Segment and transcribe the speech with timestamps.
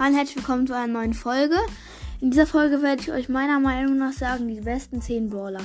[0.00, 1.56] Hallo herzlich willkommen zu einer neuen Folge.
[2.22, 5.60] In dieser Folge werde ich euch meiner Meinung nach sagen, die besten 10 Brawler.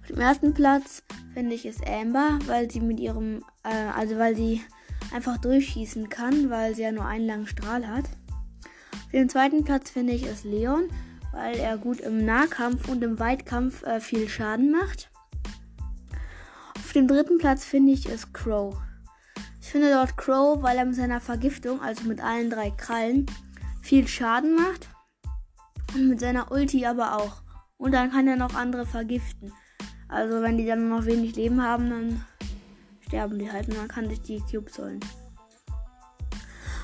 [0.00, 4.34] Auf dem ersten Platz finde ich es Amber, weil sie mit ihrem, äh, also weil
[4.34, 4.64] sie
[5.14, 8.06] einfach durchschießen kann, weil sie ja nur einen langen Strahl hat.
[8.92, 10.88] Auf dem zweiten Platz finde ich es Leon,
[11.30, 15.12] weil er gut im Nahkampf und im Weitkampf äh, viel Schaden macht.
[16.76, 18.76] Auf dem dritten Platz finde ich es Crow.
[19.70, 23.26] Ich finde dort Crow, weil er mit seiner Vergiftung, also mit allen drei Krallen,
[23.82, 24.88] viel Schaden macht.
[25.94, 27.42] Und mit seiner Ulti aber auch.
[27.76, 29.52] Und dann kann er noch andere vergiften.
[30.08, 32.24] Also wenn die dann noch wenig Leben haben, dann
[33.06, 34.98] sterben die halt und man kann sich die Cubes holen.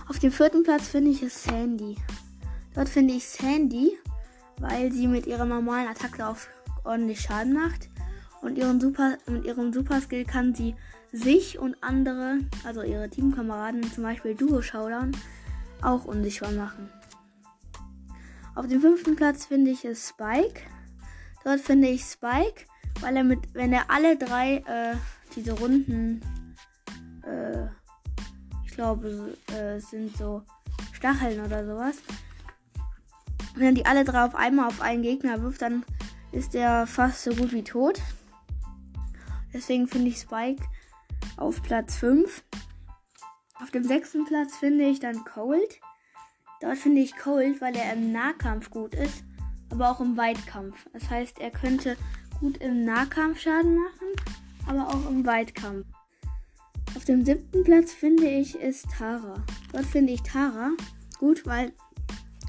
[0.08, 1.96] Auf dem vierten Platz finde ich es Sandy.
[2.76, 3.98] Dort finde ich Sandy,
[4.60, 6.48] weil sie mit ihrer normalen Attacke auf
[6.84, 7.88] ordentlich Schaden macht.
[8.42, 10.76] Und ihren Super, mit ihrem Super Skill kann sie
[11.16, 15.12] sich und andere, also ihre Teamkameraden, zum Beispiel Duo Showdown,
[15.82, 16.90] auch unsichtbar machen.
[18.54, 20.60] Auf dem fünften Platz finde ich es Spike.
[21.44, 22.64] Dort finde ich Spike,
[23.00, 24.96] weil er mit, wenn er alle drei äh,
[25.34, 26.20] diese Runden,
[27.22, 27.66] äh,
[28.64, 30.42] ich glaube, äh, sind so
[30.92, 31.96] Stacheln oder sowas.
[33.54, 35.84] Wenn er die alle drei auf einmal auf einen Gegner wirft, dann
[36.32, 38.00] ist er fast so gut wie tot.
[39.52, 40.62] Deswegen finde ich Spike
[41.36, 42.44] auf Platz 5.
[43.62, 45.80] Auf dem sechsten Platz finde ich dann Cold.
[46.60, 49.24] Dort finde ich Cold, weil er im Nahkampf gut ist,
[49.70, 50.86] aber auch im Weitkampf.
[50.92, 51.96] Das heißt, er könnte
[52.40, 54.08] gut im Nahkampf Schaden machen,
[54.66, 55.86] aber auch im Weitkampf.
[56.94, 59.42] Auf dem siebten Platz finde ich ist Tara.
[59.72, 60.70] Dort finde ich Tara
[61.18, 61.72] gut, weil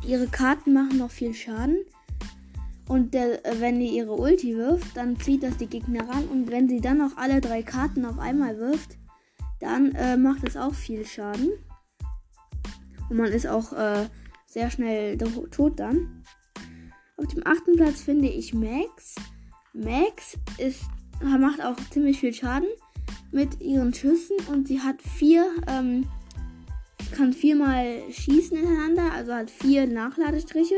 [0.05, 1.77] ihre Karten machen noch viel Schaden.
[2.87, 6.27] Und der, äh, wenn die ihre Ulti wirft, dann zieht das die Gegner ran.
[6.27, 8.97] Und wenn sie dann noch alle drei Karten auf einmal wirft,
[9.59, 11.51] dann äh, macht es auch viel Schaden.
[13.09, 14.07] Und man ist auch äh,
[14.45, 16.23] sehr schnell tot dann.
[17.17, 19.15] Auf dem achten Platz finde ich Max.
[19.73, 20.83] Max ist,
[21.21, 22.67] macht auch ziemlich viel Schaden
[23.31, 26.05] mit ihren Schüssen und sie hat vier, ähm,
[27.11, 30.75] kann viermal schießen hintereinander, also hat vier Nachladestriche.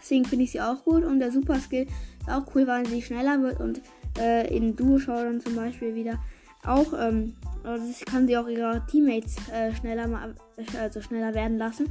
[0.00, 1.04] Deswegen finde ich sie auch gut.
[1.04, 1.86] Und der Super Skill
[2.20, 3.80] ist auch cool, weil sie schneller wird und
[4.18, 6.18] äh, in Duo Showdown zum Beispiel wieder
[6.64, 7.34] auch, ähm,
[7.64, 10.34] also kann sie auch ihre Teammates äh, schneller,
[10.78, 11.90] also schneller werden lassen,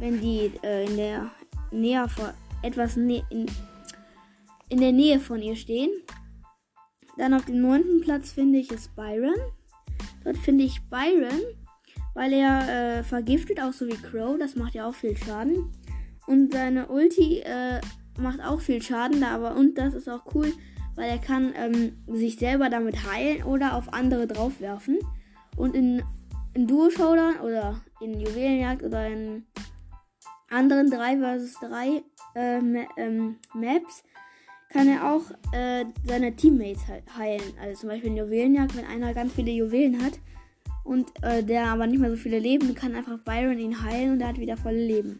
[0.00, 1.30] wenn die äh, in der
[1.70, 2.30] Nähe von
[2.62, 3.46] etwas ne in,
[4.68, 5.90] in der Nähe von ihr stehen.
[7.16, 9.34] Dann auf dem neunten Platz finde ich es Byron.
[10.24, 11.40] Dort finde ich Byron,
[12.14, 14.38] weil er äh, vergiftet, auch so wie Crow.
[14.38, 15.72] Das macht ja auch viel Schaden.
[16.28, 17.80] Und seine Ulti äh,
[18.18, 20.52] macht auch viel Schaden, da aber und das ist auch cool,
[20.94, 24.98] weil er kann ähm, sich selber damit heilen oder auf andere draufwerfen.
[25.56, 26.02] Und in,
[26.52, 29.46] in Duo Showdown oder in Juwelenjagd oder in
[30.50, 32.02] anderen 3 vs 3
[32.34, 32.60] äh,
[32.98, 34.04] ähm, Maps
[34.68, 35.22] kann er auch
[35.52, 36.82] äh, seine Teammates
[37.16, 37.54] heilen.
[37.58, 40.20] Also zum Beispiel in Juwelenjagd, wenn einer ganz viele Juwelen hat
[40.84, 44.20] und äh, der aber nicht mehr so viele Leben, kann einfach Byron ihn heilen und
[44.20, 45.18] er hat wieder volle Leben.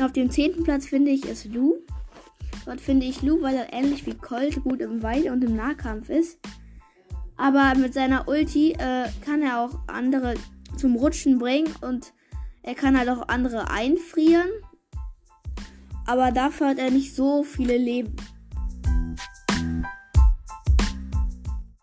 [0.00, 1.76] Auf dem zehnten Platz finde ich es Lu.
[2.64, 6.08] Dort finde ich Lu, weil er ähnlich wie Colt gut im Weit- und im Nahkampf
[6.08, 6.38] ist.
[7.36, 10.34] Aber mit seiner Ulti äh, kann er auch andere
[10.76, 12.12] zum Rutschen bringen und
[12.62, 14.48] er kann halt auch andere einfrieren.
[16.06, 18.14] Aber dafür hat er nicht so viele Leben.